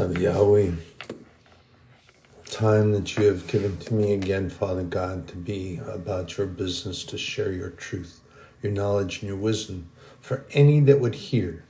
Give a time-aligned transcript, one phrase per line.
[0.00, 0.72] of Yahweh,
[2.46, 7.04] time that you have given to me again, Father God, to be about your business,
[7.04, 8.20] to share your truth,
[8.62, 9.90] your knowledge, and your wisdom
[10.20, 11.64] for any that would hear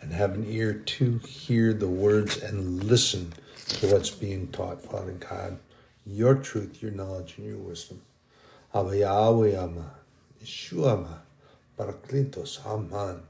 [0.00, 3.32] and have an ear to hear the words and listen
[3.66, 5.58] to what's being taught, Father God.
[6.06, 8.00] Your truth, your knowledge, and your wisdom.
[8.72, 9.90] Abba Yahweh Ama,
[10.40, 11.22] Yeshua Ama,
[11.76, 13.22] Parakletos Aman.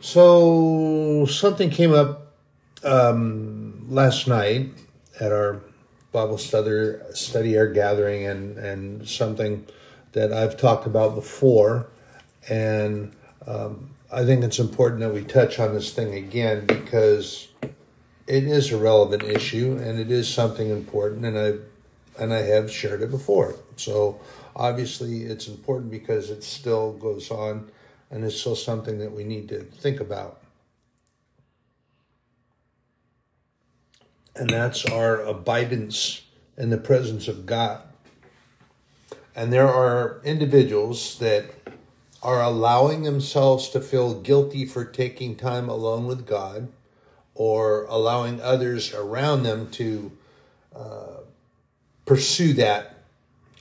[0.00, 2.27] So something came up
[2.84, 4.70] um, last night
[5.20, 5.60] at our
[6.12, 9.66] Bible study, study our gathering, and and something
[10.12, 11.88] that I've talked about before,
[12.48, 13.14] and
[13.46, 17.48] um, I think it's important that we touch on this thing again because
[18.26, 22.70] it is a relevant issue and it is something important, and I and I have
[22.70, 23.54] shared it before.
[23.76, 24.20] So
[24.56, 27.70] obviously, it's important because it still goes on
[28.10, 30.40] and it's still something that we need to think about.
[34.38, 36.22] And that's our abidance
[36.56, 37.82] in the presence of God.
[39.34, 41.50] And there are individuals that
[42.22, 46.68] are allowing themselves to feel guilty for taking time alone with God
[47.34, 50.12] or allowing others around them to
[50.74, 51.18] uh,
[52.04, 52.98] pursue that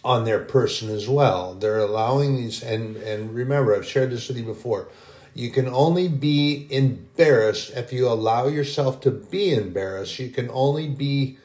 [0.04, 1.54] on their person as well.
[1.54, 4.88] They're allowing these, and and remember, I've shared this with you before.
[5.38, 10.18] You can only be embarrassed if you allow yourself to be embarrassed.
[10.18, 11.38] You can only be,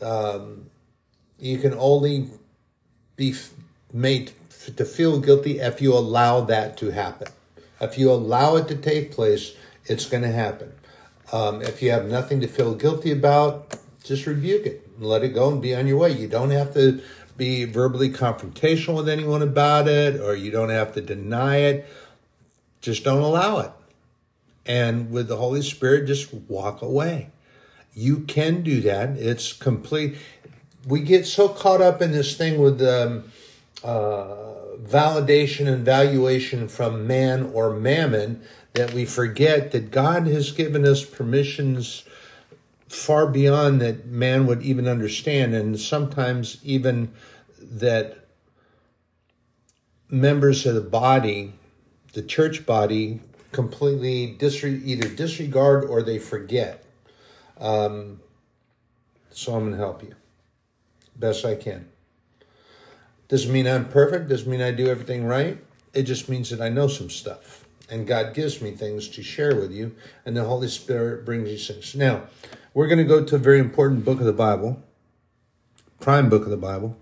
[0.00, 0.66] um,
[1.36, 2.28] you can only
[3.16, 3.34] be
[3.92, 4.30] made
[4.76, 7.26] to feel guilty if you allow that to happen.
[7.80, 10.72] If you allow it to take place, it's going to happen.
[11.32, 15.34] Um, if you have nothing to feel guilty about, just rebuke it and let it
[15.34, 16.12] go and be on your way.
[16.12, 17.02] You don't have to
[17.36, 21.88] be verbally confrontational with anyone about it or you don't have to deny it.
[22.80, 23.70] Just don't allow it.
[24.66, 27.30] And with the Holy Spirit, just walk away.
[27.94, 29.10] You can do that.
[29.10, 30.16] It's complete.
[30.86, 33.24] We get so caught up in this thing with um,
[33.82, 34.36] uh,
[34.82, 38.42] validation and valuation from man or mammon
[38.74, 42.04] that we forget that God has given us permissions
[42.88, 47.12] far beyond that man would even understand, and sometimes even
[47.60, 48.26] that
[50.08, 51.54] members of the body,
[52.12, 53.20] the church body,
[53.52, 56.84] completely disre- either disregard or they forget.
[57.58, 58.20] Um,
[59.30, 60.14] so I'm going to help you
[61.16, 61.86] best I can.
[63.28, 65.58] Doesn't mean I'm perfect, doesn't mean I do everything right.
[65.92, 67.64] It just means that I know some stuff.
[67.88, 69.94] And God gives me things to share with you,
[70.24, 71.94] and the Holy Spirit brings these things.
[71.94, 72.22] Now,
[72.72, 74.82] we're going to go to a very important book of the Bible,
[76.00, 76.96] prime book of the Bible,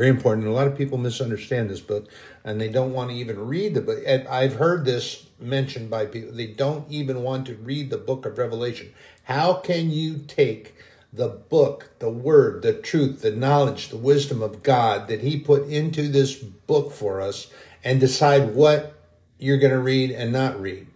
[0.00, 0.46] very important.
[0.46, 2.08] A lot of people misunderstand this book
[2.42, 3.98] and they don't want to even read the book.
[4.06, 6.34] And I've heard this mentioned by people.
[6.34, 8.94] They don't even want to read the book of Revelation.
[9.24, 10.74] How can you take
[11.12, 15.68] the book, the word, the truth, the knowledge, the wisdom of God that He put
[15.68, 17.50] into this book for us
[17.84, 18.94] and decide what
[19.38, 20.86] you're going to read and not read?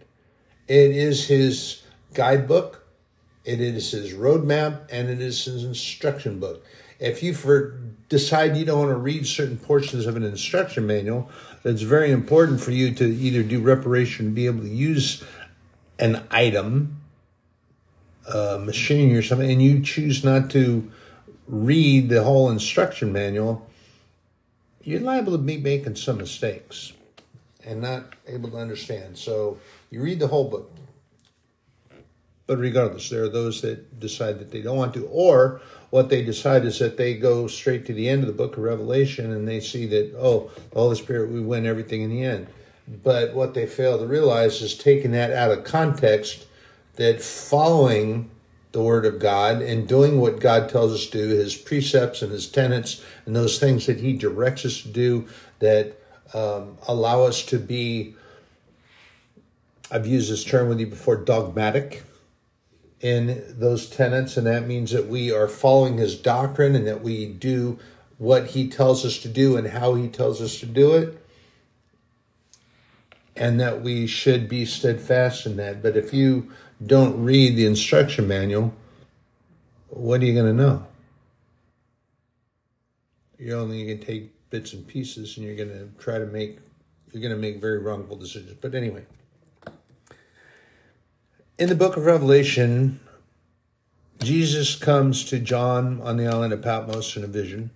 [0.67, 1.83] It is His
[2.15, 2.83] guidebook,
[3.43, 6.65] it is His roadmap, and it is His instruction book.
[6.97, 7.77] If you for
[8.09, 11.29] decide you don't want to read certain portions of an instruction manual,
[11.63, 15.23] it's very important for you to either do reparation, be able to use
[15.97, 17.01] an item,
[18.33, 20.91] machine or something, and you choose not to
[21.47, 23.67] read the whole instruction manual,
[24.81, 26.93] you're liable to be making some mistakes
[27.63, 29.17] and not able to understand.
[29.17, 29.57] So
[29.89, 30.71] you read the whole book.
[32.47, 36.23] But regardless, there are those that decide that they don't want to, or what they
[36.23, 39.47] decide is that they go straight to the end of the book of Revelation and
[39.47, 42.47] they see that, oh, the Holy Spirit, we win everything in the end.
[42.87, 46.45] But what they fail to realize is taking that out of context,
[46.95, 48.29] that following
[48.71, 52.31] the Word of God and doing what God tells us to do, His precepts and
[52.31, 55.27] His tenets, and those things that He directs us to do
[55.59, 55.97] that
[56.33, 58.15] um, allow us to be,
[59.89, 62.03] I've used this term with you before, dogmatic
[63.05, 67.27] in those tenets, and that means that we are following his doctrine and that we
[67.27, 67.77] do
[68.17, 71.23] what he tells us to do and how he tells us to do it,
[73.35, 75.83] and that we should be steadfast in that.
[75.83, 76.51] But if you
[76.83, 78.73] don't read the instruction manual,
[79.89, 80.87] what are you going to know?
[83.37, 86.57] You're only going to take bits and pieces, and you're going to try to make
[87.11, 88.57] you're going to make very wrongful decisions.
[88.59, 89.05] But anyway
[91.57, 92.99] in the book of Revelation,
[94.19, 97.69] Jesus comes to John on the island of Patmos in a vision,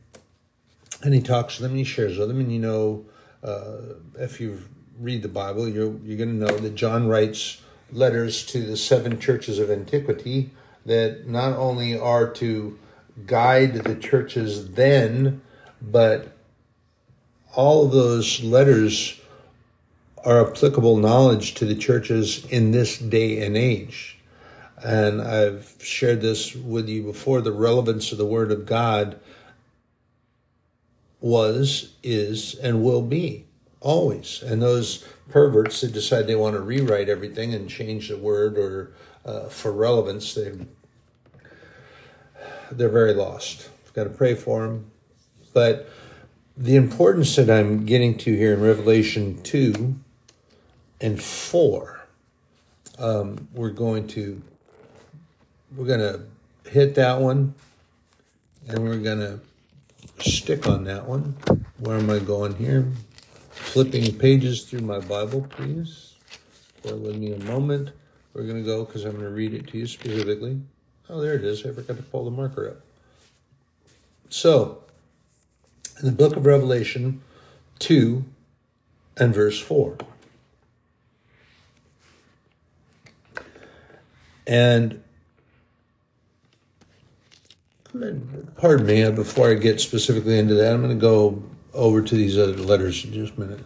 [1.01, 2.39] and he talks to them and he shares with them.
[2.39, 3.05] And you know,
[3.43, 4.61] uh, if you
[4.99, 7.61] read the Bible, you're you're going to know that John writes
[7.91, 10.51] letters to the seven churches of antiquity
[10.85, 12.77] that not only are to
[13.25, 15.41] guide the churches then,
[15.81, 16.35] but
[17.55, 19.18] all of those letters
[20.25, 24.17] are applicable knowledge to the churches in this day and age.
[24.83, 29.19] And I've shared this with you before the relevance of the Word of God
[31.19, 33.45] was, is, and will be
[33.81, 34.41] always.
[34.41, 38.93] And those perverts that decide they want to rewrite everything and change the word or
[39.25, 40.53] uh, for relevance, they
[42.71, 43.69] they're very lost.
[43.83, 44.91] We've got to pray for them.
[45.53, 45.89] But
[46.55, 49.95] the importance that I'm getting to here in Revelation 2
[51.01, 52.07] and 4,
[52.97, 54.41] um, we're going to
[55.75, 56.21] we're going to
[56.69, 57.53] hit that one
[58.67, 59.39] and we're going to
[60.23, 61.35] stick on that one.
[61.77, 62.87] Where am I going here?
[63.51, 66.15] Flipping pages through my Bible, please.
[66.83, 67.91] Bear with me a moment.
[68.33, 70.61] We're going to go because I'm going to read it to you specifically.
[71.09, 71.65] Oh, there it is.
[71.65, 72.81] I forgot to pull the marker up.
[74.29, 74.83] So,
[75.99, 77.21] in the book of Revelation
[77.79, 78.23] 2
[79.17, 79.97] and verse 4.
[84.49, 85.03] And
[88.57, 92.15] pardon me, uh, before I get specifically into that, I'm going to go over to
[92.15, 93.59] these other letters in just a minute.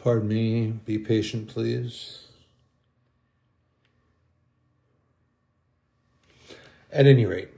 [0.00, 2.29] Pardon me, be patient, please.
[6.92, 7.48] At any rate,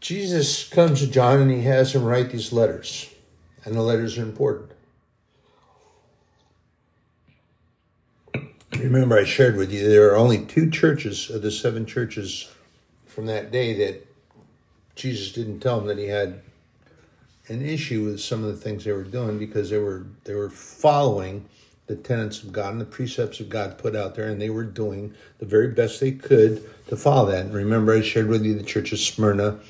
[0.00, 3.10] Jesus comes to John and he has him write these letters,
[3.64, 4.70] and the letters are important.
[8.72, 12.50] Remember, I shared with you there are only two churches of the seven churches
[13.06, 14.06] from that day that
[14.94, 16.40] Jesus didn't tell them that he had
[17.48, 20.50] an issue with some of the things they were doing because they were they were
[20.50, 21.46] following
[21.86, 24.64] the tenets of God and the precepts of God put out there, and they were
[24.64, 27.46] doing the very best they could to follow that.
[27.46, 29.60] And remember, I shared with you the church of Smyrna,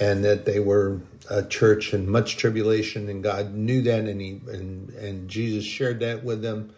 [0.00, 4.40] and that they were a church in much tribulation, and God knew that, and he
[4.48, 6.72] and and Jesus shared that with them,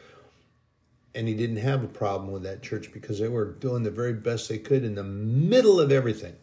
[1.14, 4.14] and he didn't have a problem with that church because they were doing the very
[4.14, 6.36] best they could in the middle of everything.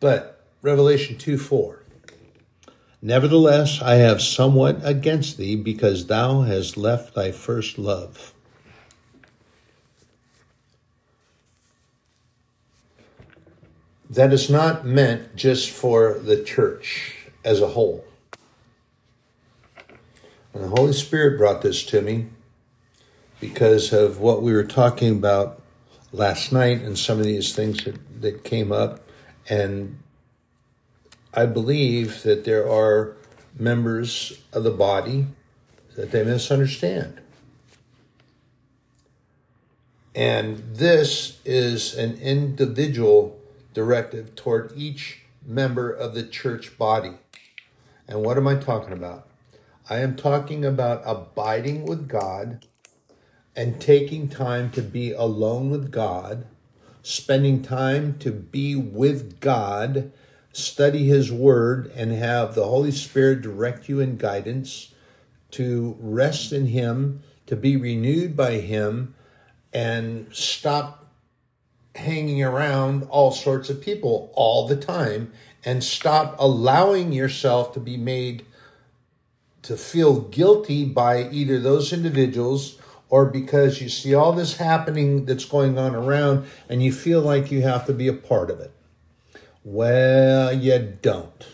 [0.00, 1.81] But Revelation 2 4.
[3.04, 8.32] Nevertheless, I have somewhat against thee, because thou hast left thy first love.
[14.08, 18.04] That is not meant just for the church as a whole.
[20.54, 22.26] And the Holy Spirit brought this to me
[23.40, 25.60] because of what we were talking about
[26.12, 29.00] last night and some of these things that, that came up.
[29.48, 29.98] And
[31.34, 33.16] I believe that there are
[33.58, 35.26] members of the body
[35.96, 37.20] that they misunderstand.
[40.14, 43.38] And this is an individual
[43.72, 47.14] directive toward each member of the church body.
[48.06, 49.26] And what am I talking about?
[49.88, 52.66] I am talking about abiding with God
[53.56, 56.44] and taking time to be alone with God,
[57.02, 60.12] spending time to be with God
[60.52, 64.92] study His Word and have the Holy Spirit direct you in guidance,
[65.52, 69.14] to rest in Him, to be renewed by Him,
[69.72, 71.06] and stop
[71.94, 75.32] hanging around all sorts of people all the time
[75.64, 78.44] and stop allowing yourself to be made
[79.62, 82.78] to feel guilty by either those individuals
[83.08, 87.50] or because you see all this happening that's going on around and you feel like
[87.50, 88.72] you have to be a part of it.
[89.64, 91.46] Well, you don't.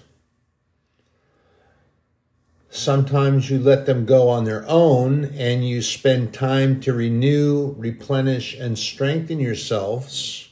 [2.71, 8.55] Sometimes you let them go on their own and you spend time to renew, replenish,
[8.55, 10.49] and strengthen yourselves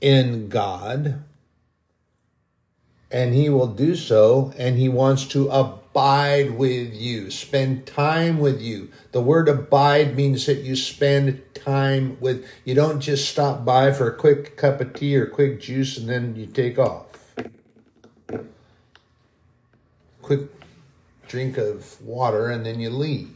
[0.00, 1.22] in God.
[3.10, 5.50] And He will do so, and He wants to
[5.90, 8.88] abide with you, spend time with you.
[9.10, 14.08] The word abide means that you spend time with, you don't just stop by for
[14.08, 17.06] a quick cup of tea or quick juice and then you take off.
[20.22, 20.42] Quick
[21.26, 23.34] drink of water and then you leave.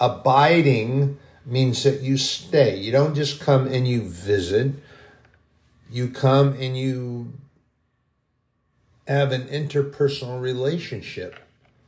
[0.00, 1.16] Abiding
[1.46, 2.76] means that you stay.
[2.76, 4.72] You don't just come and you visit.
[5.88, 7.34] You come and you
[9.06, 11.38] have an interpersonal relationship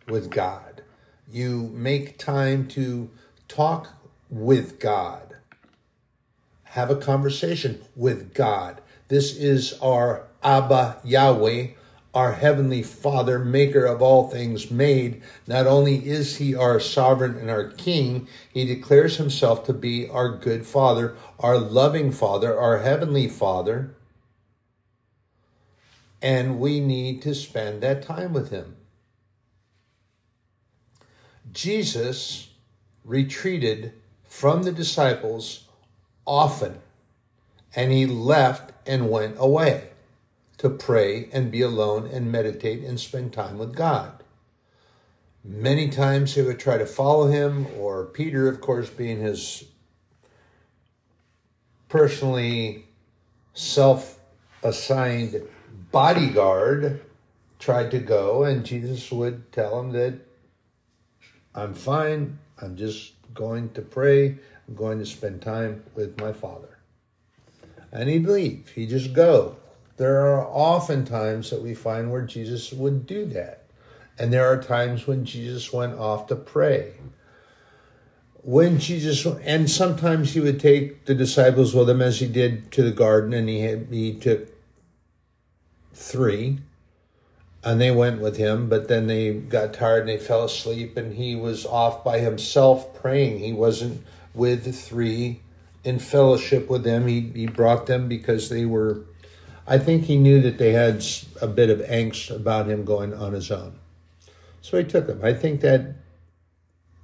[0.06, 0.82] with God.
[1.30, 3.10] You make time to
[3.48, 3.94] talk
[4.30, 5.36] with God,
[6.64, 8.80] have a conversation with God.
[9.08, 11.68] This is our Abba Yahweh,
[12.14, 15.22] our Heavenly Father, maker of all things made.
[15.46, 20.36] Not only is He our sovereign and our King, He declares Himself to be our
[20.36, 23.94] good Father, our loving Father, our Heavenly Father.
[26.22, 28.76] And we need to spend that time with Him.
[31.54, 32.48] Jesus
[33.04, 33.92] retreated
[34.24, 35.68] from the disciples
[36.26, 36.80] often,
[37.76, 39.90] and he left and went away
[40.58, 44.24] to pray and be alone and meditate and spend time with God.
[45.44, 49.64] Many times they would try to follow him, or Peter, of course, being his
[51.88, 52.86] personally
[53.52, 54.18] self
[54.62, 55.40] assigned
[55.92, 57.00] bodyguard,
[57.60, 60.14] tried to go, and Jesus would tell him that
[61.54, 66.78] I'm fine, I'm just going to pray, I'm going to spend time with my Father.
[67.92, 69.56] And he'd leave, he'd just go.
[69.96, 73.64] There are often times that we find where Jesus would do that.
[74.18, 76.94] And there are times when Jesus went off to pray.
[78.42, 82.82] When Jesus, and sometimes he would take the disciples with him as he did to
[82.82, 84.48] the garden, and he, had, he took
[85.92, 86.58] three
[87.64, 91.14] and they went with him, but then they got tired and they fell asleep, and
[91.14, 93.38] he was off by himself praying.
[93.38, 94.04] He wasn't
[94.34, 95.40] with three
[95.82, 97.06] in fellowship with them.
[97.06, 99.06] He, he brought them because they were,
[99.66, 101.02] I think he knew that they had
[101.40, 103.78] a bit of angst about him going on his own.
[104.60, 105.20] So he took them.
[105.22, 105.94] I think that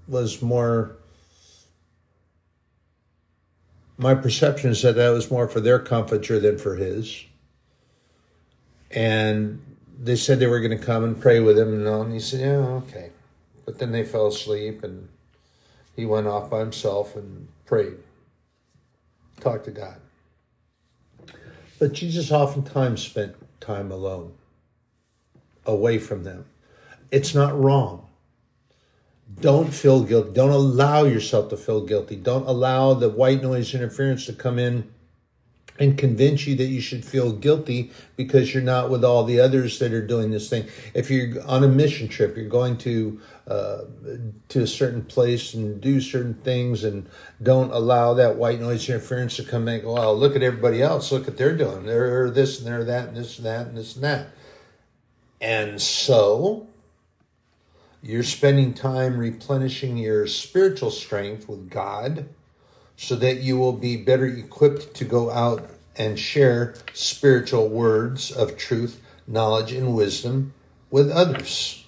[0.07, 0.97] was more,
[3.97, 7.25] my perception is that that was more for their comforture than for his.
[8.91, 9.63] And
[10.03, 12.21] they said they were going to come and pray with him, and, all, and he
[12.21, 13.11] said, "Yeah, okay."
[13.67, 15.09] But then they fell asleep, and
[15.95, 17.99] he went off by himself and prayed,
[19.41, 19.97] talked to God.
[21.79, 24.33] But Jesus oftentimes spent time alone,
[25.67, 26.47] away from them.
[27.11, 28.07] It's not wrong.
[29.41, 30.33] Don't feel guilty.
[30.33, 32.17] Don't allow yourself to feel guilty.
[32.17, 34.91] Don't allow the white noise interference to come in
[35.81, 39.79] and convince you that you should feel guilty because you're not with all the others
[39.79, 40.69] that are doing this thing.
[40.93, 43.19] If you're on a mission trip, you're going to
[43.49, 43.85] uh,
[44.51, 47.09] to a certain place and do certain things, and
[47.43, 49.81] don't allow that white noise interference to come in.
[49.81, 51.11] Go, well, look at everybody else.
[51.11, 51.87] Look what they're doing.
[51.87, 54.29] They're this and they're that and this and that and this and that.
[55.41, 56.69] And so
[58.03, 62.29] you're spending time replenishing your spiritual strength with God
[63.03, 65.67] so that you will be better equipped to go out
[65.97, 70.53] and share spiritual words of truth, knowledge, and wisdom
[70.91, 71.87] with others.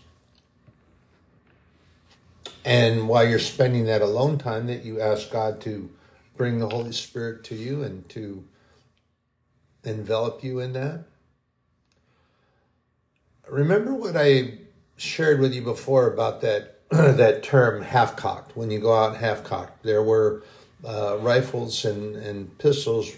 [2.65, 5.91] And while you're spending that alone time, that you ask God to
[6.35, 8.43] bring the Holy Spirit to you and to
[9.85, 11.05] envelop you in that.
[13.47, 14.61] Remember what I
[14.97, 18.57] shared with you before about that that term half cocked.
[18.57, 20.43] When you go out half cocked, there were
[20.85, 23.13] uh, rifles and, and pistols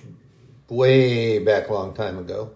[0.69, 2.51] way back a long time ago.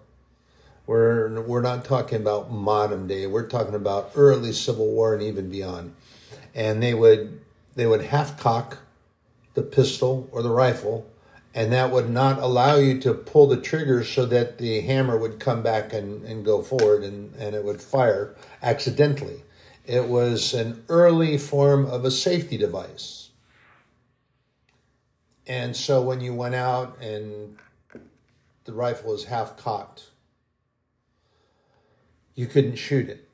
[0.87, 3.27] We're, we're not talking about modern day.
[3.27, 5.93] We're talking about early Civil War and even beyond.
[6.55, 7.41] And they would
[7.75, 8.79] they would half cock
[9.53, 11.05] the pistol or the rifle,
[11.53, 15.39] and that would not allow you to pull the trigger so that the hammer would
[15.39, 19.43] come back and, and go forward and, and it would fire accidentally.
[19.85, 23.18] It was an early form of a safety device.
[25.49, 27.57] And so when you went out and
[28.65, 30.11] the rifle was half cocked,
[32.35, 33.27] you couldn't shoot it.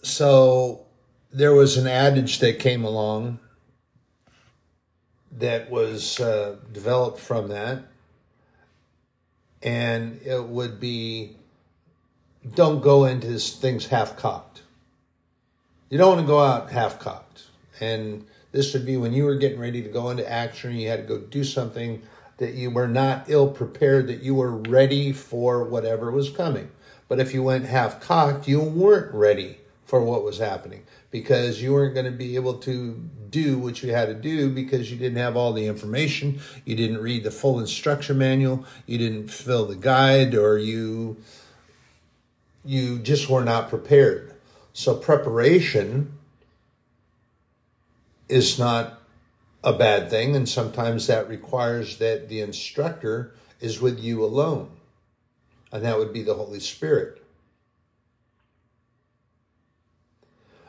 [0.00, 0.86] So
[1.32, 3.40] there was an adage that came along
[5.32, 7.82] that was uh, developed from that.
[9.60, 11.36] And it would be
[12.54, 14.62] don't go into things half cocked.
[15.90, 17.46] You don't want to go out half cocked.
[17.80, 18.24] And
[18.56, 21.14] this would be when you were getting ready to go into action, you had to
[21.14, 22.02] go do something
[22.38, 26.70] that you were not ill prepared, that you were ready for whatever was coming.
[27.06, 31.74] But if you went half cocked, you weren't ready for what was happening because you
[31.74, 32.94] weren't going to be able to
[33.28, 36.98] do what you had to do because you didn't have all the information, you didn't
[36.98, 41.18] read the full instruction manual, you didn't fill the guide, or you
[42.64, 44.34] you just were not prepared.
[44.72, 46.16] So preparation
[48.28, 49.02] is not
[49.62, 54.70] a bad thing, and sometimes that requires that the instructor is with you alone,
[55.72, 57.22] and that would be the Holy Spirit.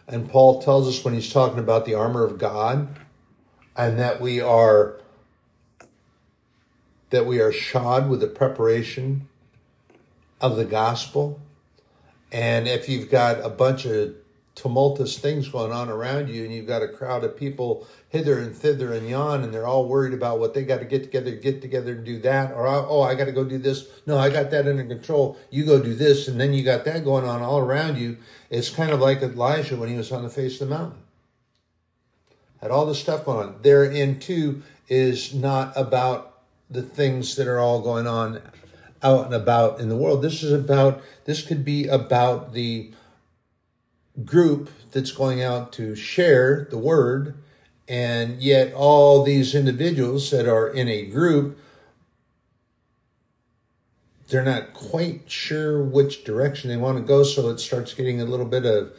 [0.08, 2.88] And Paul tells us when he's talking about the armor of God
[3.76, 5.00] and that we are
[7.10, 9.28] that we are shod with the preparation
[10.42, 11.40] of the gospel.
[12.32, 14.14] And if you've got a bunch of
[14.58, 18.56] tumultuous things going on around you and you've got a crowd of people hither and
[18.56, 21.62] thither and yon and they're all worried about what they got to get together get
[21.62, 23.88] together and do that or oh i got to go do this.
[24.08, 25.38] No i got that under control.
[25.52, 28.18] You go do this and then you got that going on all around you.
[28.50, 31.00] It's kind of like elijah when he was on the face of the mountain.
[32.60, 33.62] Had all this stuff going on.
[33.62, 38.42] Therein too is not about the things that are all going on
[39.04, 40.24] out and about in the world.
[40.24, 42.92] This is about this could be about the
[44.26, 47.36] group that's going out to share the word,
[47.88, 51.58] and yet all these individuals that are in a group,
[54.28, 58.26] they're not quite sure which direction they want to go, so it starts getting a
[58.26, 58.92] little bit of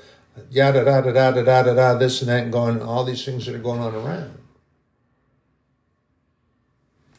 [0.50, 3.24] yada da da da da da da da this and that and going all these
[3.24, 4.38] things that are going on around.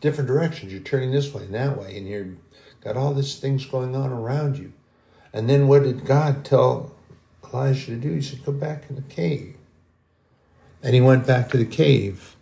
[0.02, 0.72] Different directions.
[0.72, 2.30] You're turning this way and that way, and you're
[2.82, 4.72] got all these things going on around you.
[5.34, 6.96] And then what did God tell
[7.54, 8.14] Elijah to do?
[8.14, 9.56] He said, Go back in the cave.
[10.82, 12.36] And he went back to the cave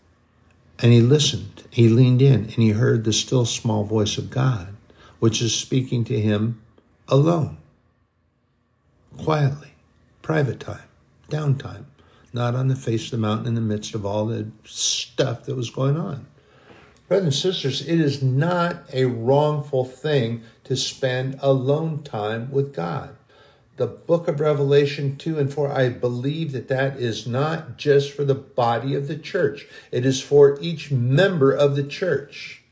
[0.80, 1.64] and he listened.
[1.72, 4.76] He leaned in and he heard the still small voice of God,
[5.20, 6.62] which is speaking to him
[7.08, 7.58] alone,
[9.18, 9.74] quietly,
[10.22, 10.88] private time,
[11.30, 11.86] downtime,
[12.32, 15.56] not on the face of the mountain in the midst of all the stuff that
[15.56, 16.28] was going on.
[17.08, 23.17] Brothers and sisters, it is not a wrongful thing to spend alone time with God
[23.78, 28.26] the book of Revelation 2 and 4, I believe that that is not just for
[28.26, 32.64] the body of the church, it is for each member of the church.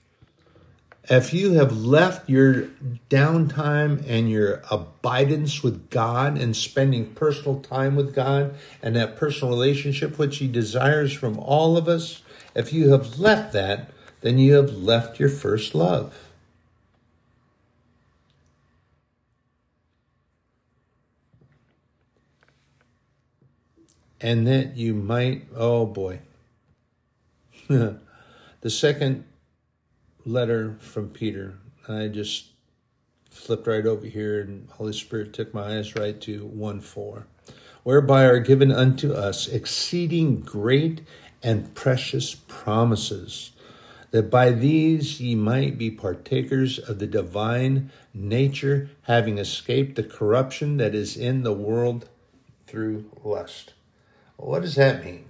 [1.08, 2.64] If you have left your
[3.12, 9.54] downtime and your abidance with God and spending personal time with God and that personal
[9.54, 12.24] relationship which He desires from all of us,
[12.56, 13.91] if you have left that,
[14.22, 16.25] then you have left your first love.
[24.21, 26.19] And that you might, oh boy.
[27.67, 27.99] the
[28.67, 29.25] second
[30.25, 32.47] letter from Peter, I just
[33.30, 37.28] flipped right over here, and Holy Spirit took my eyes right to 1 4.
[37.84, 41.01] Whereby are given unto us exceeding great
[41.43, 43.51] and precious promises,
[44.10, 50.78] that by these ye might be partakers of the divine nature, having escaped the corruption
[50.78, 52.10] that is in the world
[52.65, 53.75] through lust.
[54.38, 55.26] What does that mean?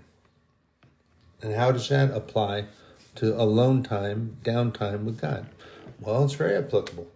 [1.41, 2.65] And how does that apply
[3.15, 5.48] to alone time, downtime with God?
[6.00, 7.08] Well, it's very applicable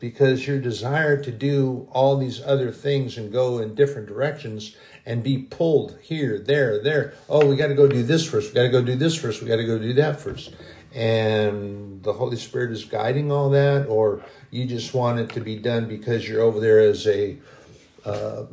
[0.00, 5.22] because your desire to do all these other things and go in different directions and
[5.22, 7.12] be pulled here, there, there.
[7.28, 8.48] Oh, we got to go do this first.
[8.48, 9.42] We got to go do this first.
[9.42, 10.54] We got to go do that first.
[10.94, 15.56] And the Holy Spirit is guiding all that, or you just want it to be
[15.56, 17.36] done because you're over there as a
[18.04, 18.44] uh,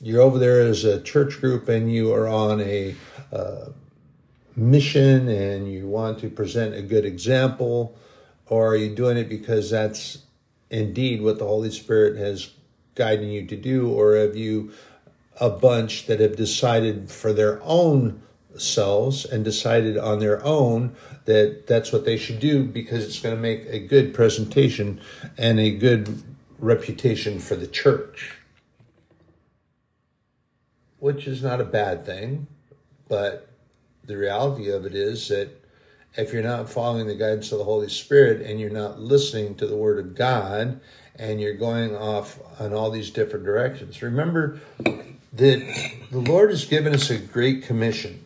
[0.00, 2.94] you're over there as a church group and you are on a
[3.32, 3.66] uh,
[4.56, 7.96] mission and you want to present a good example,
[8.46, 10.18] or are you doing it because that's
[10.70, 12.50] indeed what the Holy Spirit has
[12.94, 14.72] guided you to do, or have you
[15.40, 18.22] a bunch that have decided for their own
[18.56, 23.34] selves and decided on their own that that's what they should do because it's going
[23.34, 25.00] to make a good presentation
[25.38, 26.22] and a good
[26.58, 28.39] reputation for the church?
[31.00, 32.46] Which is not a bad thing,
[33.08, 33.48] but
[34.04, 35.48] the reality of it is that
[36.16, 39.66] if you're not following the guidance of the Holy Spirit and you're not listening to
[39.66, 40.80] the Word of God
[41.16, 46.94] and you're going off on all these different directions, remember that the Lord has given
[46.94, 48.24] us a great commission,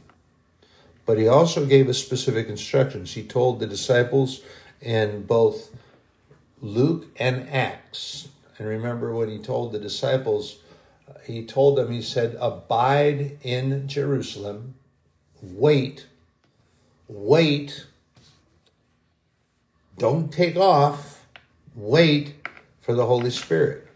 [1.07, 3.13] but He also gave us specific instructions.
[3.13, 4.41] He told the disciples
[4.81, 5.71] in both
[6.61, 10.59] Luke and Acts, and remember what He told the disciples
[11.27, 14.75] he told them, he said, Abide in Jerusalem,
[15.41, 16.07] wait,
[17.09, 17.87] wait,
[19.97, 21.27] don't take off,
[21.75, 22.35] wait
[22.81, 23.89] for the Holy Spirit.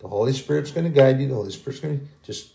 [0.00, 1.28] The Holy Spirit's going to guide you.
[1.28, 2.52] The Holy Spirit's going to just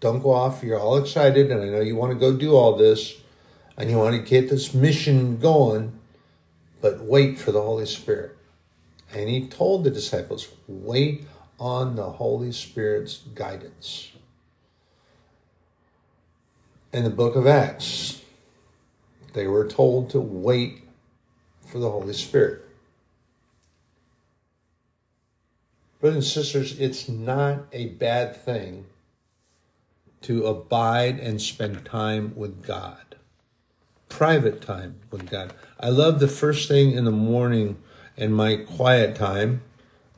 [0.00, 0.62] don't go off.
[0.64, 3.20] You're all excited, and I know you want to go do all this,
[3.76, 5.98] and you want to get this mission going,
[6.80, 8.36] but wait for the Holy Spirit.
[9.12, 11.24] And he told the disciples, wait
[11.60, 14.12] on the Holy Spirit's guidance.
[16.92, 18.22] In the book of Acts,
[19.34, 20.82] they were told to wait
[21.66, 22.64] for the Holy Spirit.
[26.00, 28.86] Brothers and sisters, it's not a bad thing
[30.22, 33.16] to abide and spend time with God.
[34.08, 35.52] Private time with God.
[35.78, 37.78] I love the first thing in the morning
[38.16, 39.62] and my quiet time,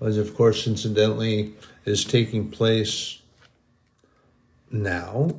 [0.03, 3.21] was of course, incidentally, is taking place
[4.71, 5.31] now.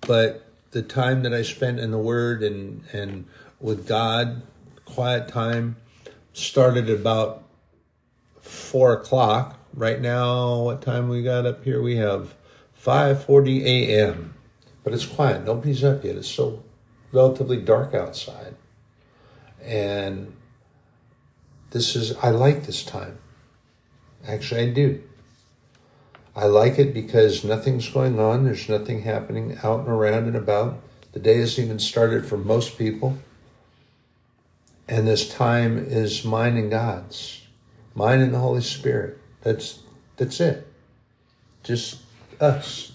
[0.00, 3.26] But the time that I spent in the Word and, and
[3.60, 4.42] with God,
[4.86, 5.76] quiet time,
[6.32, 7.42] started about
[8.40, 9.58] four o'clock.
[9.74, 11.82] Right now, what time we got up here?
[11.82, 12.34] We have
[12.82, 14.34] 5:40 a.m.
[14.82, 15.44] But it's quiet.
[15.44, 16.16] Nobody's up yet.
[16.16, 16.62] It's so
[17.12, 18.54] relatively dark outside.
[19.62, 20.34] And
[21.70, 23.18] this is I like this time.
[24.26, 25.02] Actually, I do.
[26.34, 28.44] I like it because nothing's going on.
[28.44, 30.82] There's nothing happening out and around and about.
[31.12, 33.18] The day hasn't even started for most people.
[34.88, 37.42] And this time is mine and God's.
[37.94, 39.18] Mine and the Holy Spirit.
[39.42, 39.80] That's
[40.16, 40.66] that's it.
[41.62, 42.02] Just
[42.40, 42.92] us.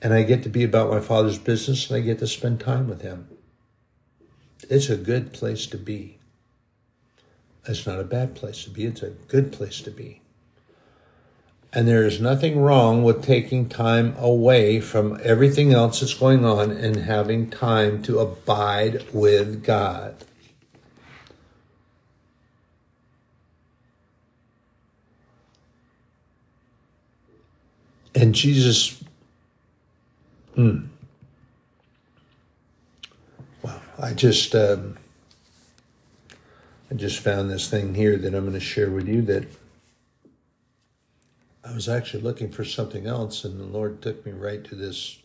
[0.00, 2.88] And I get to be about my father's business and I get to spend time
[2.88, 3.28] with him.
[4.70, 6.15] It's a good place to be.
[7.68, 10.20] It's not a bad place to be, it's a good place to be.
[11.72, 16.70] And there is nothing wrong with taking time away from everything else that's going on
[16.70, 20.24] and having time to abide with God.
[28.14, 29.04] And Jesus,
[30.54, 30.86] hmm.
[33.62, 34.96] Wow, I just, um,
[36.90, 39.48] I just found this thing here that I'm going to share with you that
[41.64, 45.18] I was actually looking for something else, and the Lord took me right to this.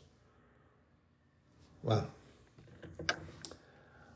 [1.84, 2.08] Wow.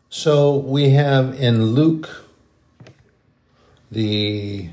[0.10, 2.10] So we have in Luke
[3.92, 4.70] the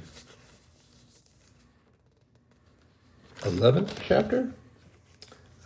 [3.40, 4.52] 11th chapter,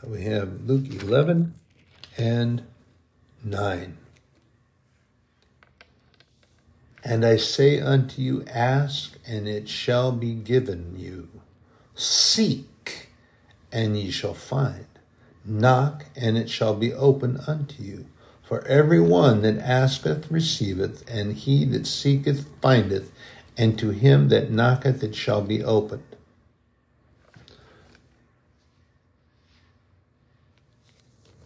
[0.03, 1.55] we have Luke 11
[2.19, 2.63] and
[3.45, 3.97] 9.
[7.07, 11.29] And I say unto you, ask, and it shall be given you.
[11.95, 13.11] Seek,
[13.71, 14.87] and ye shall find.
[15.45, 18.07] Knock, and it shall be opened unto you.
[18.43, 23.13] For every one that asketh receiveth, and he that seeketh findeth,
[23.57, 26.17] and to him that knocketh it shall be opened.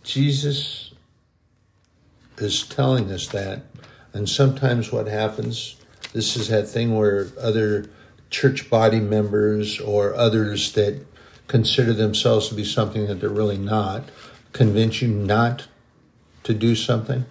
[0.03, 0.95] Jesus
[2.39, 3.65] is telling us that,
[4.13, 5.77] and sometimes what happens,
[6.13, 7.89] this is that thing where other
[8.31, 11.05] church body members or others that
[11.47, 14.09] consider themselves to be something that they're really not
[14.53, 15.69] convince you not
[16.43, 17.25] to do something?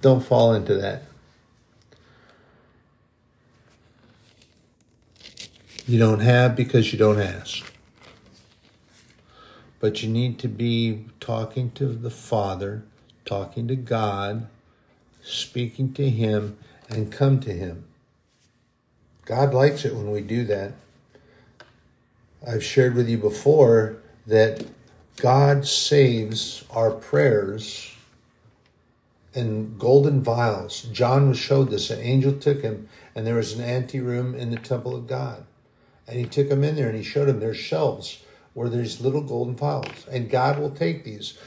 [0.00, 1.02] Don't fall into that.
[5.86, 7.69] You don't have because you don't ask.
[9.80, 12.84] But you need to be talking to the Father,
[13.24, 14.46] talking to God
[15.22, 17.84] speaking to Him, and come to Him.
[19.24, 20.72] God likes it when we do that.
[22.46, 24.66] I've shared with you before that
[25.16, 27.94] God saves our prayers
[29.34, 30.82] in golden vials.
[30.84, 31.90] John was showed this.
[31.90, 35.44] An angel took him, and there was an anteroom in the temple of God.
[36.08, 38.24] And he took him in there and he showed him there's shelves
[38.60, 40.06] where there's little golden vials.
[40.12, 41.38] And God will take these.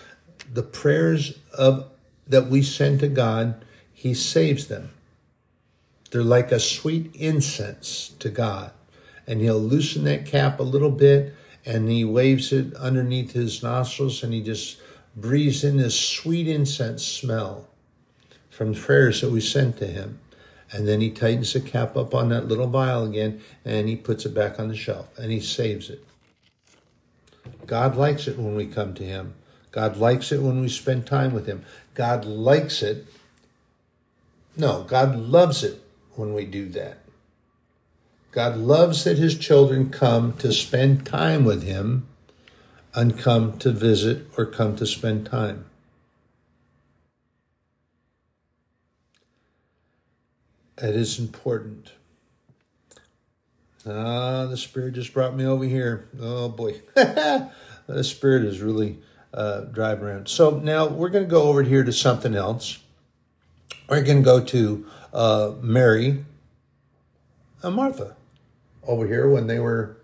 [0.51, 1.91] The prayers of
[2.25, 4.89] that we send to God, He saves them.
[6.09, 8.71] They're like a sweet incense to God.
[9.27, 14.23] And He'll loosen that cap a little bit and He waves it underneath His nostrils
[14.23, 14.81] and He just
[15.15, 17.67] breathes in this sweet incense smell
[18.49, 20.19] from prayers that we sent to Him.
[20.71, 24.25] And then He tightens the cap up on that little vial again and He puts
[24.25, 26.03] it back on the shelf and He saves it.
[27.65, 29.35] God likes it when we come to Him.
[29.71, 31.63] God likes it when we spend time with Him.
[31.93, 33.07] God likes it.
[34.55, 35.81] No, God loves it
[36.15, 36.99] when we do that.
[38.31, 42.07] God loves that His children come to spend time with Him
[42.93, 45.65] and come to visit or come to spend time.
[50.77, 51.91] It is important.
[53.85, 56.07] Ah, the Spirit just brought me over here.
[56.19, 56.81] Oh boy.
[56.95, 58.99] the Spirit is really
[59.33, 60.29] uh, drive around.
[60.29, 62.79] So now we're going to go over here to something else.
[63.89, 66.23] We're going to go to uh, Mary
[67.61, 68.15] and Martha
[68.87, 69.97] over here when they were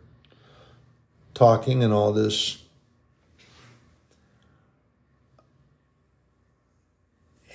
[1.34, 2.64] talking and all this.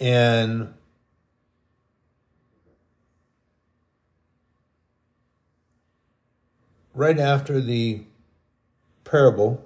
[0.01, 0.73] And
[6.95, 8.03] right after the
[9.03, 9.65] parable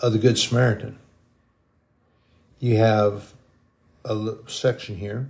[0.00, 0.98] of the Good Samaritan.
[2.58, 3.34] You have
[4.04, 5.28] a section here,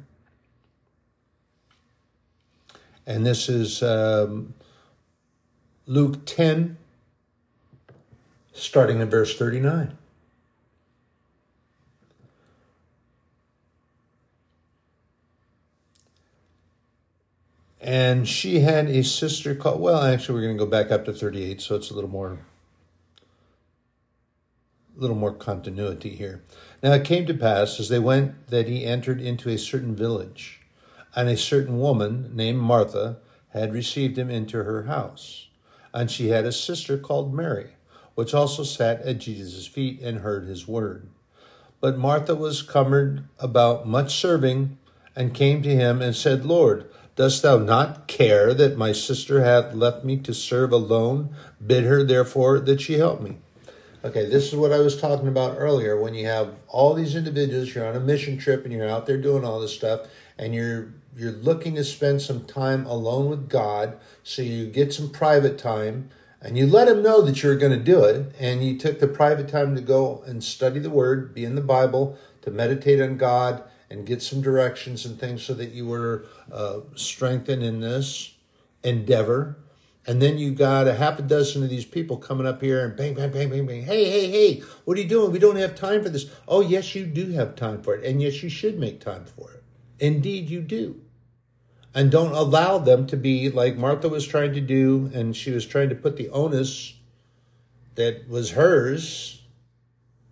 [3.06, 4.54] and this is um,
[5.86, 6.76] Luke 10,
[8.52, 9.96] starting in verse 39.
[17.80, 21.12] And she had a sister called, well, actually, we're going to go back up to
[21.12, 22.40] 38, so it's a little more
[24.96, 26.42] a little more continuity here.
[26.82, 30.60] Now it came to pass as they went that he entered into a certain village,
[31.16, 33.16] and a certain woman named Martha
[33.54, 35.48] had received him into her house.
[35.94, 37.70] And she had a sister called Mary,
[38.14, 41.08] which also sat at Jesus' feet and heard his word.
[41.80, 44.76] But Martha was cumbered about much serving,
[45.16, 46.90] and came to him and said, Lord,
[47.20, 51.28] dost thou not care that my sister hath left me to serve alone?
[51.64, 53.36] Bid her therefore that she help me.
[54.02, 56.00] Okay, this is what I was talking about earlier.
[56.00, 59.20] When you have all these individuals, you're on a mission trip and you're out there
[59.20, 63.98] doing all this stuff, and you're you're looking to spend some time alone with God,
[64.22, 66.08] so you get some private time,
[66.40, 69.06] and you let Him know that you're going to do it, and you took the
[69.06, 73.18] private time to go and study the Word, be in the Bible, to meditate on
[73.18, 78.34] God, and get some directions and things, so that you were uh, strengthened in this
[78.82, 79.58] endeavor
[80.06, 82.96] and then you got a half a dozen of these people coming up here and
[82.96, 83.82] bang, bang, bang, bang, bang.
[83.82, 85.30] Hey, hey, hey, what are you doing?
[85.30, 86.30] We don't have time for this.
[86.48, 88.04] Oh, yes, you do have time for it.
[88.04, 89.62] And yes, you should make time for it.
[89.98, 91.02] Indeed, you do.
[91.94, 95.66] And don't allow them to be like Martha was trying to do, and she was
[95.66, 96.94] trying to put the onus
[97.96, 99.42] that was hers,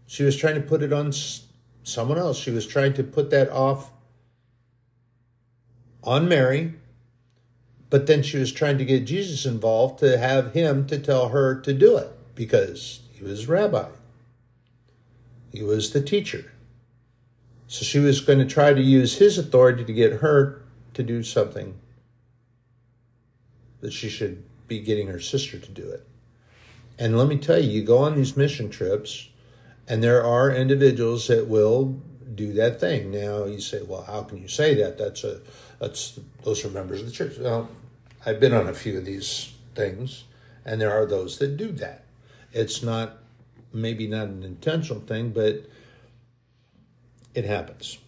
[0.07, 1.13] she was trying to put it on
[1.89, 2.39] someone else.
[2.39, 3.91] She was trying to put that off
[6.03, 6.75] on Mary
[7.91, 11.59] but then she was trying to get Jesus involved to have him to tell her
[11.61, 13.89] to do it because he was rabbi.
[15.53, 16.53] He was the teacher.
[17.67, 20.63] So she was going to try to use his authority to get her
[20.95, 21.79] to do something
[23.81, 26.07] that she should be getting her sister to do it.
[26.99, 29.28] And let me tell you, you go on these mission trips,
[29.89, 32.01] and there are individuals that will
[32.35, 33.11] do that thing.
[33.11, 34.99] Now you say, well, how can you say that?
[34.99, 35.41] That's a
[35.79, 37.39] that's those are members of the church.
[37.39, 37.69] Well,
[38.25, 40.25] I've been on a few of these things,
[40.65, 42.05] and there are those that do that.
[42.53, 43.19] It's not
[43.73, 45.65] maybe not an intentional thing, but
[47.35, 47.99] it happens.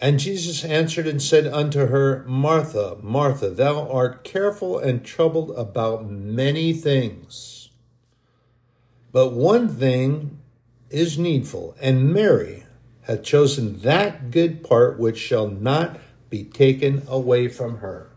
[0.00, 6.10] And Jesus answered and said unto her, Martha, Martha, thou art careful and troubled about
[6.10, 7.53] many things.
[9.14, 10.40] But one thing
[10.90, 12.64] is needful, and Mary
[13.02, 16.00] hath chosen that good part which shall not
[16.30, 18.10] be taken away from her.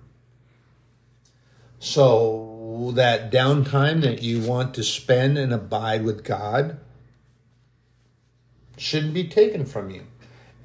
[1.77, 6.79] So, that downtime that you want to spend and abide with God
[8.75, 10.01] shouldn't be taken from you.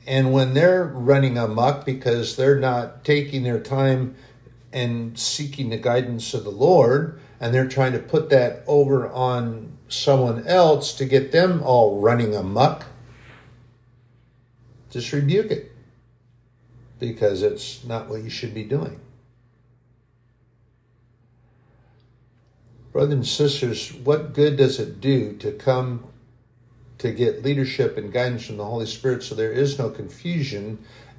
[0.07, 4.15] And when they're running amok because they're not taking their time
[4.73, 9.77] and seeking the guidance of the Lord, and they're trying to put that over on
[9.93, 12.87] someone else to get them all running amok,
[14.91, 15.73] just rebuke it
[16.99, 19.01] because it's not what you should be doing.
[22.93, 26.05] Brothers and sisters, what good does it do to come
[26.99, 30.79] to get leadership and guidance from the Holy Spirit so there is no confusion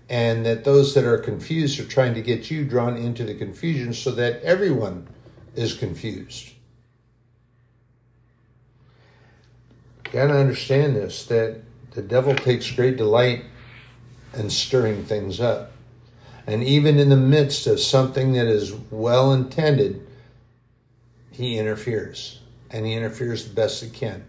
[0.09, 3.93] and that those that are confused are trying to get you drawn into the confusion
[3.93, 5.07] so that everyone
[5.55, 6.53] is confused?
[10.13, 13.43] Got to understand this that the devil takes great delight
[14.35, 15.71] in stirring things up.
[16.45, 20.05] And even in the midst of something that is well intended,
[21.31, 24.25] he interferes, and he interferes the best he can.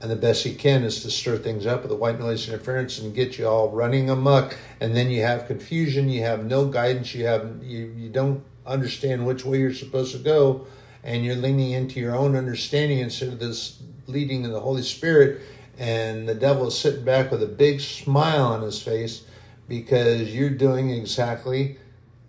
[0.00, 2.98] And the best he can is to stir things up with a white noise interference
[2.98, 4.56] and get you all running amok.
[4.80, 9.26] And then you have confusion, you have no guidance, you have you, you don't understand
[9.26, 10.66] which way you're supposed to go,
[11.02, 15.42] and you're leaning into your own understanding instead of this leading of the Holy Spirit.
[15.78, 19.24] And the devil is sitting back with a big smile on his face
[19.68, 21.78] because you're doing exactly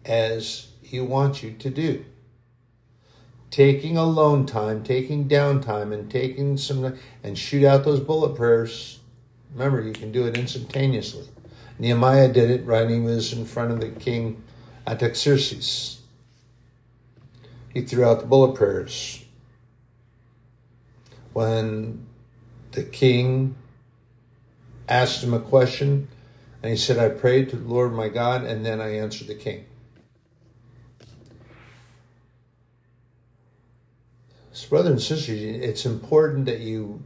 [0.05, 2.05] as he wants you to do
[3.49, 8.99] taking alone time, taking downtime, and taking some and shoot out those bullet prayers.
[9.53, 11.27] Remember, you can do it instantaneously.
[11.79, 14.43] Nehemiah did it right he was in front of the king
[14.87, 16.01] Artaxerxes.
[17.73, 19.23] He threw out the bullet prayers.
[21.37, 22.07] When
[22.71, 23.57] the king
[24.89, 26.07] asked him a question,
[26.63, 29.35] And he said, I prayed to the Lord my God, and then I answered the
[29.35, 29.65] king.
[34.51, 37.03] So, brothers and sisters, it's important that you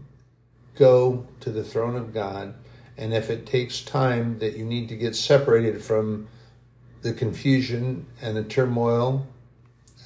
[0.76, 2.54] go to the throne of God,
[2.98, 6.30] and if it takes time that you need to get separated from
[7.02, 9.28] the confusion and the turmoil,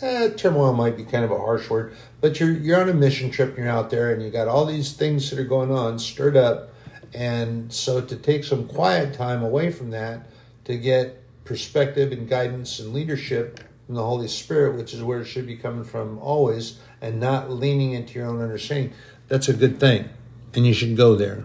[0.01, 3.31] eh, turmoil might be kind of a harsh word, but you're you're on a mission
[3.31, 5.99] trip, and you're out there, and you got all these things that are going on,
[5.99, 6.73] stirred up,
[7.13, 10.27] and so to take some quiet time away from that
[10.65, 15.25] to get perspective and guidance and leadership from the Holy Spirit, which is where it
[15.25, 18.93] should be coming from always, and not leaning into your own understanding,
[19.27, 20.09] that's a good thing.
[20.53, 21.43] And you should go there.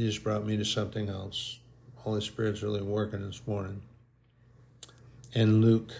[0.00, 1.58] You just brought me to something else.
[1.96, 3.82] Holy Spirit's really working this morning.
[5.34, 5.92] In Luke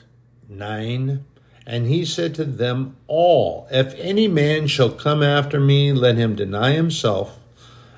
[0.49, 1.23] 9,
[1.67, 6.35] and he said to them all, If any man shall come after me, let him
[6.35, 7.39] deny himself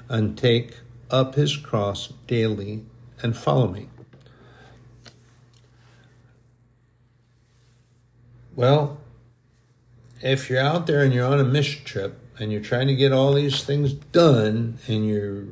[0.08, 0.74] and take
[1.08, 2.84] up his cross daily
[3.22, 3.88] and follow me.
[8.56, 8.98] Well,
[10.20, 13.12] if you're out there and you're on a mission trip and you're trying to get
[13.12, 15.44] all these things done and you're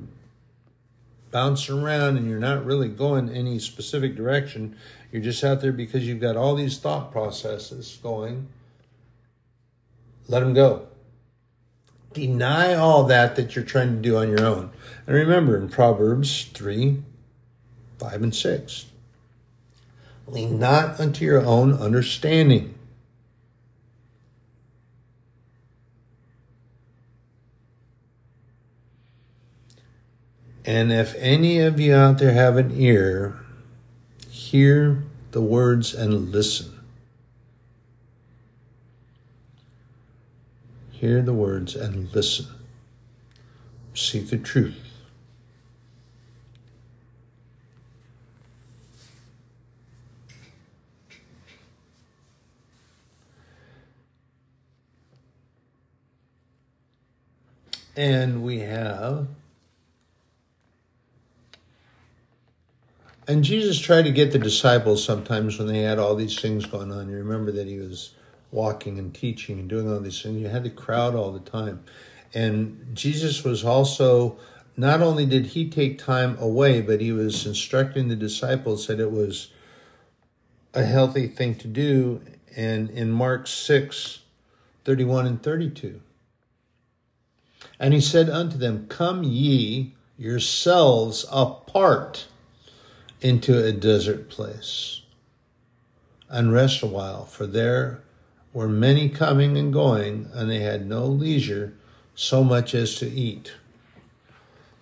[1.31, 4.77] bouncing around and you're not really going any specific direction,
[5.12, 8.49] you're just out there because you've got all these thought processes going,
[10.29, 10.87] let them go.
[12.12, 14.71] Deny all that that you're trying to do on your own.
[15.07, 17.03] And remember in Proverbs 3
[17.99, 18.87] 5 and 6
[20.33, 22.75] lean not unto your own understanding.
[30.70, 33.40] And if any of you out there have an ear,
[34.28, 35.02] hear
[35.33, 36.78] the words and listen.
[40.92, 42.46] Hear the words and listen.
[43.94, 44.76] Seek the truth.
[57.96, 59.26] And we have
[63.31, 66.90] And Jesus tried to get the disciples sometimes when they had all these things going
[66.90, 67.09] on.
[67.09, 68.12] You remember that he was
[68.51, 70.40] walking and teaching and doing all these things.
[70.40, 71.85] You had the crowd all the time.
[72.35, 74.37] And Jesus was also,
[74.77, 79.12] not only did he take time away, but he was instructing the disciples that it
[79.12, 79.53] was
[80.75, 82.23] a healthy thing to do.
[82.57, 84.23] And in Mark 6,
[84.85, 86.01] 31 and 32.
[87.79, 92.27] And he said unto them, Come ye yourselves apart
[93.20, 95.02] into a desert place
[96.28, 98.02] and rest a while, for there
[98.52, 101.74] were many coming and going, and they had no leisure
[102.14, 103.52] so much as to eat.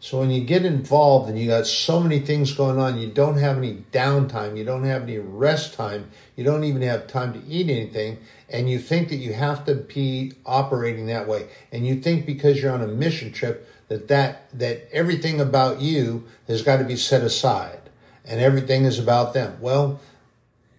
[0.01, 3.38] So when you get involved and you got so many things going on, you don't
[3.38, 7.44] have any downtime, you don't have any rest time, you don't even have time to
[7.48, 11.48] eat anything, and you think that you have to be operating that way.
[11.72, 16.29] And you think because you're on a mission trip that that, that everything about you
[16.46, 17.88] has got to be set aside
[18.29, 19.57] and everything is about them.
[19.61, 20.01] Well,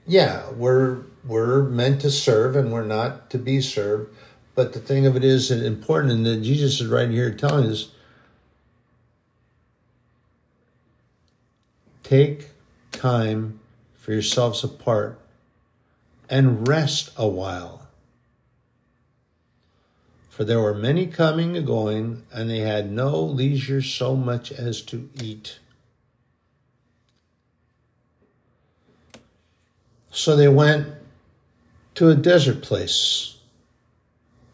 [0.05, 4.15] yeah, we're we're meant to serve and we're not to be served.
[4.55, 7.69] But the thing of it is that important and that Jesus is right here telling
[7.69, 7.91] us
[12.03, 12.49] take
[12.91, 13.59] time
[13.95, 15.19] for yourselves apart
[16.29, 17.88] and rest a while.
[20.29, 24.81] For there were many coming and going, and they had no leisure so much as
[24.83, 25.59] to eat.
[30.11, 30.87] So they went
[31.95, 33.37] to a desert place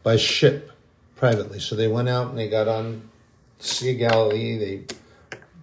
[0.03, 0.71] by ship
[1.15, 1.59] privately.
[1.59, 3.09] So they went out and they got on
[3.59, 4.57] Sea of Galilee.
[4.57, 4.95] They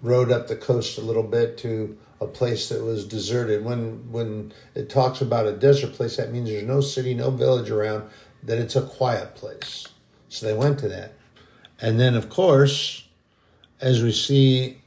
[0.01, 3.65] rode up the coast a little bit to a place that was deserted.
[3.65, 7.71] When when it talks about a desert place, that means there's no city, no village
[7.71, 8.09] around,
[8.43, 9.87] that it's a quiet place.
[10.29, 11.15] So they went to that.
[11.81, 13.07] And then of course,
[13.81, 14.83] as we see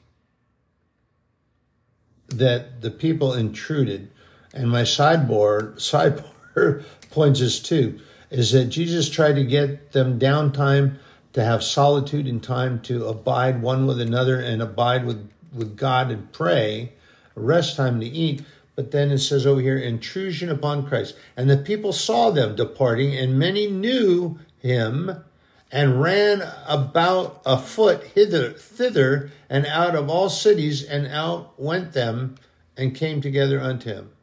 [2.30, 4.12] that the people intruded,
[4.56, 8.00] and my sideboard sidebar points us too
[8.32, 10.98] is that Jesus tried to get them downtime
[11.34, 16.10] to have solitude and time to abide one with another and abide with, with God
[16.10, 16.94] and pray,
[17.36, 18.44] rest time to eat.
[18.76, 21.16] But then it says over here, intrusion upon Christ.
[21.38, 25.24] And the people saw them departing, and many knew him
[25.72, 32.36] and ran about afoot hither, thither, and out of all cities, and out went them
[32.78, 34.15] and came together unto him.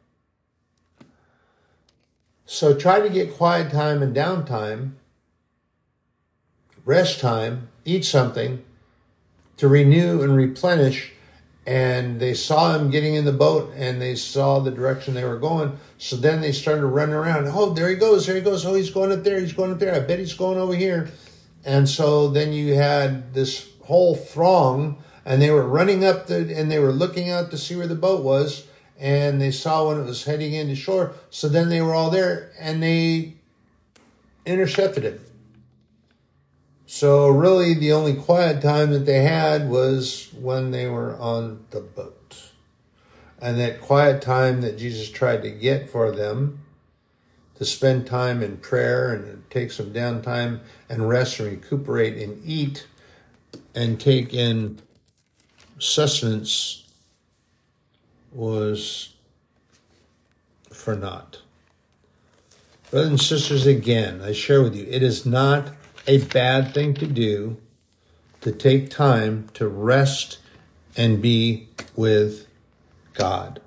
[2.45, 4.93] So try to get quiet time and downtime,
[6.85, 8.63] rest time, eat something
[9.57, 11.11] to renew and replenish.
[11.65, 15.39] And they saw him getting in the boat and they saw the direction they were
[15.39, 15.77] going.
[15.97, 17.47] So then they started running around.
[17.47, 18.65] Oh, there he goes, there he goes.
[18.65, 19.95] Oh, he's going up there, he's going up there.
[19.95, 21.09] I bet he's going over here.
[21.63, 26.69] And so then you had this whole throng and they were running up the and
[26.69, 28.67] they were looking out to see where the boat was
[28.99, 31.13] and they saw when it was heading into shore.
[31.29, 33.33] So then they were all there and they
[34.45, 35.21] intercepted it.
[36.85, 41.81] So really the only quiet time that they had was when they were on the
[41.81, 42.51] boat.
[43.41, 46.59] And that quiet time that jesus tried to get for them
[47.55, 52.87] to spend time in prayer and take some downtime and rest and recuperate and eat
[53.75, 54.79] and take in
[55.79, 56.82] sustenance
[58.33, 59.13] was
[60.71, 61.41] for naught.
[62.89, 65.69] Brothers and sisters, again, I share with you, it is not
[66.05, 67.57] a bad thing to do
[68.41, 70.37] to take time to rest
[70.97, 72.47] and be with
[73.13, 73.61] God.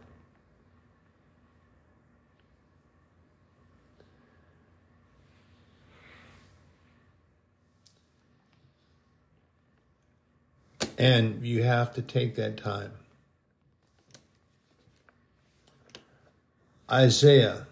[10.98, 12.92] And you have to take that time.
[16.90, 17.66] Isaiah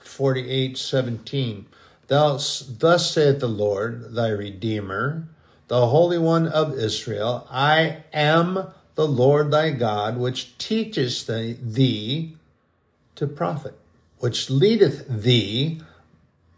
[0.00, 1.66] 48 17.
[2.06, 5.26] Thus, thus saith the Lord, thy Redeemer,
[5.68, 12.36] the Holy One of Israel I am the Lord thy God, which teacheth thee
[13.16, 13.78] to profit,
[14.18, 15.80] which leadeth thee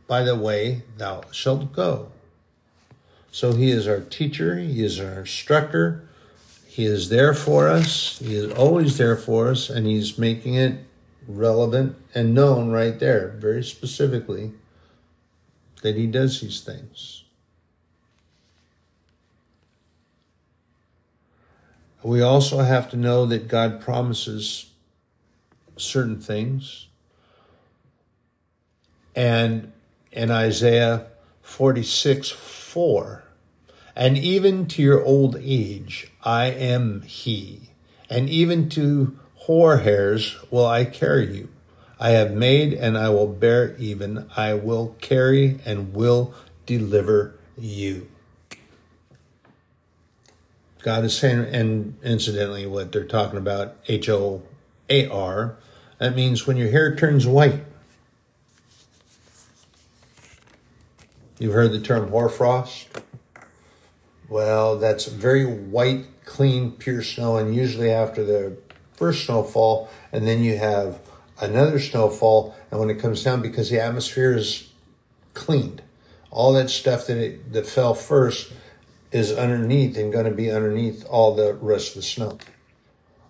[0.07, 2.11] by the way thou shalt go.
[3.31, 6.09] So he is our teacher, he is our instructor,
[6.67, 10.86] he is there for us, he is always there for us, and he's making it
[11.27, 14.53] relevant and known right there, very specifically,
[15.83, 17.25] that he does these things.
[22.03, 24.71] We also have to know that God promises
[25.77, 26.87] certain things.
[29.15, 29.73] And
[30.13, 31.07] in Isaiah
[31.43, 33.25] 46 4,
[33.97, 37.71] and even to your old age, I am He,
[38.11, 41.49] and even to hairs will I carry you.
[42.01, 44.29] I have made and I will bear even.
[44.37, 46.35] I will carry and will
[46.67, 48.09] deliver you.
[50.83, 54.43] God is saying, and incidentally, what they're talking about, H O
[54.89, 55.57] A R,
[55.99, 57.65] that means when your hair turns white.
[61.39, 62.89] You've heard the term hoarfrost?
[64.29, 68.57] Well, that's very white, clean, pure snow, and usually after the
[68.97, 71.01] first snowfall, and then you have
[71.41, 74.71] another snowfall, and when it comes down, because the atmosphere is
[75.35, 75.83] cleaned,
[76.31, 78.53] all that stuff that it, that fell first
[79.13, 82.39] is underneath and going to be underneath all the rest of the snow,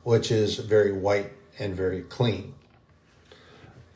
[0.05, 2.55] which is very white and very clean.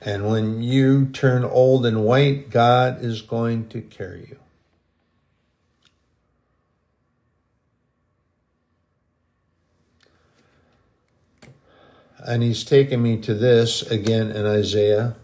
[0.00, 4.38] And when you turn old and white, God is going to carry you.
[12.26, 15.16] And he's taken me to this again in Isaiah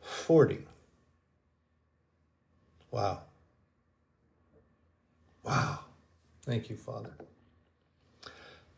[0.00, 0.66] 40.
[2.90, 3.22] Wow.
[5.42, 5.80] Wow.
[6.44, 7.16] Thank you, Father.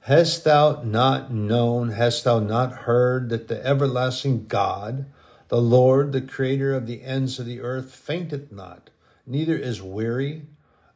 [0.00, 5.06] Hast thou not known, hast thou not heard that the everlasting God,
[5.48, 8.90] the Lord, the creator of the ends of the earth, fainteth not,
[9.26, 10.42] neither is weary?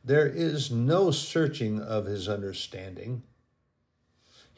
[0.05, 3.22] There is no searching of his understanding.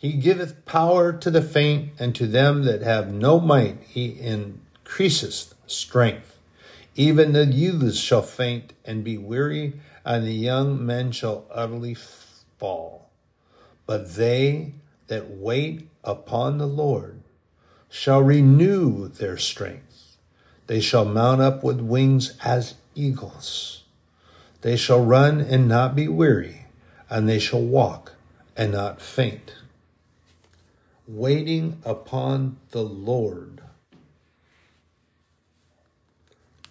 [0.01, 5.53] He giveth power to the faint, and to them that have no might he increaseth
[5.67, 6.39] strength.
[6.97, 13.11] Even the youths shall faint and be weary, and the young men shall utterly fall.
[13.85, 14.73] But they
[15.09, 17.21] that wait upon the Lord
[17.91, 20.17] shall renew their strength.
[20.67, 23.83] They shall mount up with wings as eagles.
[24.63, 26.69] They shall run and not be weary,
[27.11, 28.15] and they shall walk
[28.57, 29.57] and not faint
[31.17, 33.61] waiting upon the Lord.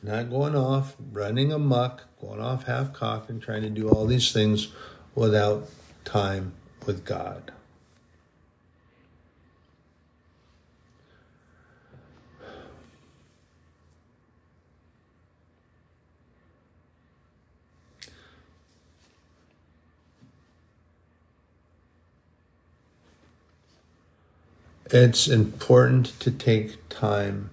[0.02, 4.32] Not going off, running amuck, going off half cocked, and trying to do all these
[4.32, 4.70] things
[5.14, 5.70] without
[6.06, 6.54] time
[6.86, 7.52] with God.
[24.92, 27.52] It's important to take time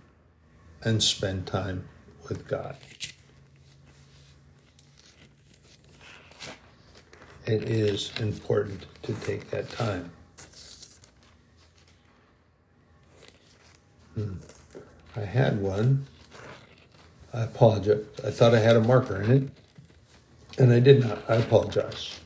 [0.83, 1.87] and spend time
[2.31, 2.77] with God.
[7.45, 10.11] It is important to take that time.
[14.15, 14.33] Hmm.
[15.15, 16.07] I had one.
[17.35, 18.05] I apologize.
[18.25, 19.49] I thought I had a marker in it,
[20.59, 21.23] and I did not.
[21.29, 22.19] I apologize.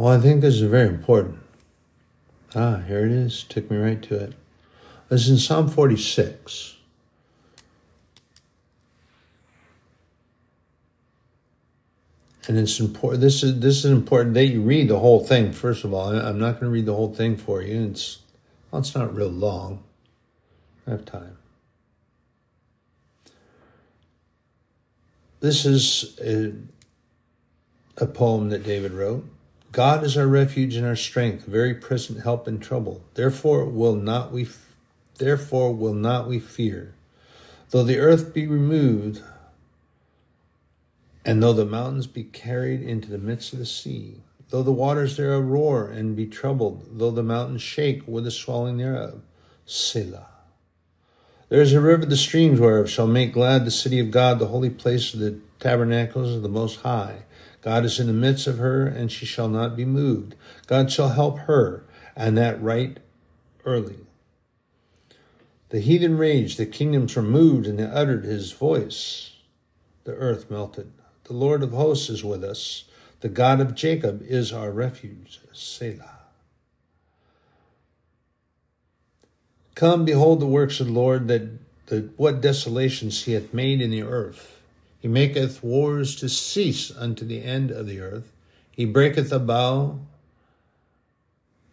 [0.00, 1.40] Well, I think this is very important.
[2.54, 3.42] Ah, here it is.
[3.42, 4.32] Took me right to it.
[5.10, 6.76] This is in Psalm 46.
[12.48, 13.20] And it's important.
[13.20, 15.52] This is this is important that you read the whole thing.
[15.52, 17.90] First of all, I'm not going to read the whole thing for you.
[17.90, 18.20] It's
[18.70, 19.82] well, it's not real long.
[20.86, 21.36] I have time.
[25.40, 26.54] This is a,
[28.02, 29.28] a poem that David wrote.
[29.72, 33.04] God is our refuge and our strength, very present help in trouble.
[33.14, 34.48] Therefore will not we
[35.18, 36.94] therefore will not we fear.
[37.70, 39.22] Though the earth be removed,
[41.24, 45.16] and though the mountains be carried into the midst of the sea, though the waters
[45.16, 49.22] thereof roar and be troubled, though the mountains shake with the swelling thereof,
[49.66, 50.26] Selah.
[51.48, 54.46] There is a river, the streams whereof shall make glad the city of God, the
[54.46, 57.22] holy place of the tabernacles of the Most High.
[57.62, 60.34] God is in the midst of her, and she shall not be moved.
[60.66, 61.84] God shall help her,
[62.16, 62.98] and that right
[63.64, 64.06] early.
[65.68, 69.36] The heathen raged, the kingdoms were moved, and they uttered his voice.
[70.04, 70.92] The earth melted.
[71.24, 72.84] The Lord of hosts is with us.
[73.20, 75.40] The God of Jacob is our refuge.
[75.52, 76.18] Selah.
[79.74, 83.90] Come, behold the works of the Lord, that, that what desolations he hath made in
[83.90, 84.59] the earth.
[85.00, 88.32] He maketh wars to cease unto the end of the earth.
[88.70, 89.98] He breaketh a bow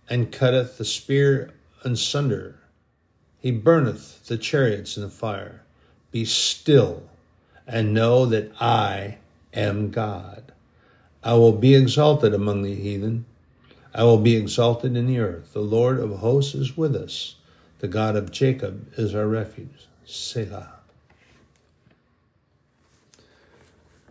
[0.09, 1.51] and cutteth the spear
[1.83, 2.59] asunder.
[3.39, 5.63] He burneth the chariots in the fire.
[6.11, 7.03] Be still
[7.67, 9.17] and know that I
[9.53, 10.53] am God.
[11.23, 13.25] I will be exalted among the heathen.
[13.93, 15.51] I will be exalted in the earth.
[15.51, 17.35] The Lord of hosts is with us.
[17.79, 19.87] The God of Jacob is our refuge.
[20.05, 20.76] Selah.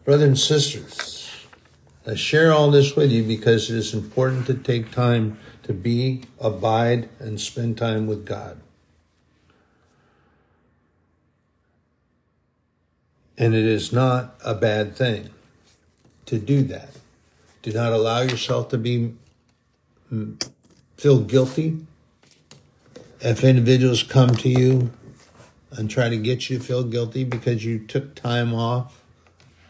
[0.06, 1.32] Brothers and sisters,
[2.06, 6.22] I share all this with you because it is important to take time to be,
[6.38, 8.60] abide, and spend time with God.
[13.36, 15.30] And it is not a bad thing
[16.26, 16.90] to do that.
[17.62, 19.12] Do not allow yourself to be
[20.12, 20.48] mm,
[20.96, 21.84] feel guilty
[23.20, 24.92] if individuals come to you
[25.72, 29.02] and try to get you to feel guilty because you took time off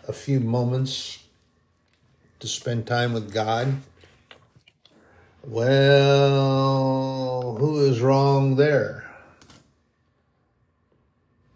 [0.08, 1.24] a few moments
[2.38, 3.80] to spend time with God.
[5.44, 6.76] Well,
[7.58, 9.04] who is wrong there?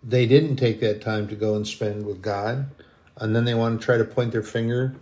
[0.02, 2.70] They didn't take that time to go and spend with God,
[3.16, 4.94] and then they want to try to point their finger.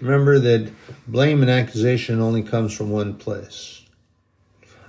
[0.00, 0.70] Remember that
[1.06, 3.82] blame and accusation only comes from one place.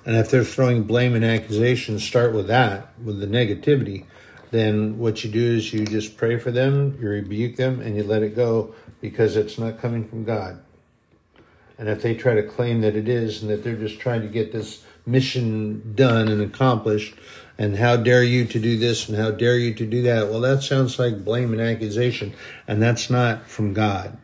[0.06, 4.06] And if they're throwing blame and accusation, start with that, with the negativity
[4.52, 8.04] then what you do is you just pray for them, you rebuke them, and you
[8.04, 10.62] let it go because it's not coming from God.
[11.78, 14.28] And if they try to claim that it is and that they're just trying to
[14.28, 17.16] get this mission done and accomplished,
[17.58, 20.42] and how dare you to do this and how dare you to do that, well,
[20.42, 22.34] that sounds like blame and accusation,
[22.68, 24.18] and that's not from God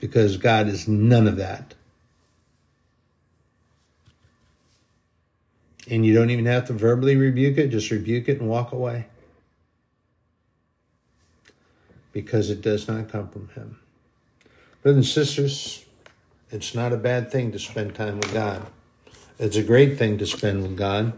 [0.00, 1.74] because God is none of that.
[5.88, 9.06] And you don't even have to verbally rebuke it, just rebuke it and walk away
[12.16, 13.78] because it does not come from Him.
[14.82, 15.84] Brothers and sisters,
[16.50, 18.66] it's not a bad thing to spend time with God.
[19.38, 21.12] It's a great thing to spend with God,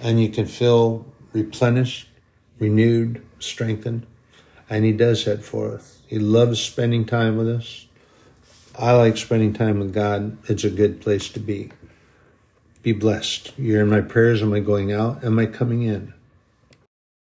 [0.00, 2.08] and you can feel replenished,
[2.58, 4.06] renewed, strengthened,
[4.70, 5.98] and He does that for us.
[6.06, 7.86] He loves spending time with us.
[8.74, 10.38] I like spending time with God.
[10.48, 11.72] It's a good place to be.
[12.80, 13.52] Be blessed.
[13.58, 14.40] You're in my prayers.
[14.40, 15.22] Am I going out?
[15.22, 16.14] Am I coming in?